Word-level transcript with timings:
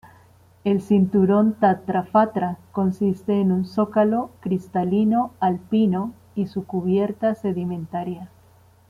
El 0.63 0.81
cinturón 0.81 1.53
Tatra-Fatra 1.59 2.57
consiste 2.71 3.39
en 3.39 3.51
un 3.51 3.65
zócalo 3.65 4.31
cristalino 4.39 5.35
alpino 5.39 6.15
y 6.33 6.47
su 6.47 6.65
cubierta 6.65 7.35
sedimentaria. 7.35 8.27